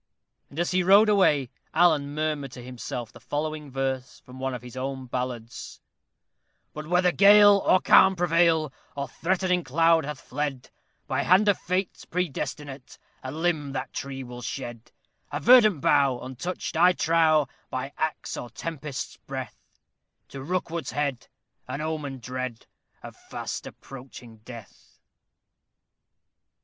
[0.49, 4.63] And as he rode away, Alan murmured to himself the following verse from one of
[4.63, 5.79] his own ballads:
[6.73, 10.71] But whether gale or calm prevail, or threatening cloud hath fled,
[11.05, 14.91] By hand of Fate, predestinate, a limb that tree will shed
[15.31, 19.77] A verdant bough, untouched, I trow, by axe or tempest's breath
[20.29, 21.27] To Rookwood's head
[21.67, 22.65] an omen dread
[23.03, 24.99] of fast approaching death.